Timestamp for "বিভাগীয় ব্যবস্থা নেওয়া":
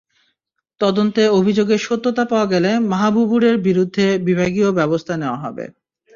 4.27-5.39